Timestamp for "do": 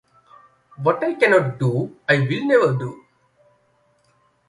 1.59-1.95, 2.75-3.05